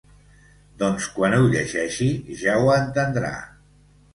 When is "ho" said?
1.39-1.43, 2.63-2.73